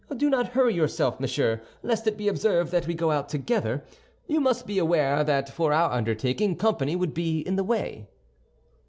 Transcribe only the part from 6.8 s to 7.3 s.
would